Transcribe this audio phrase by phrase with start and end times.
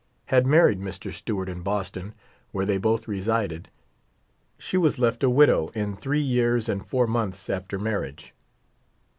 [0.25, 1.13] had married Mr.
[1.13, 2.15] Stewart in Boston,
[2.51, 3.69] where they both resided,
[4.57, 8.33] she was left a widow in three years and four months after marriage.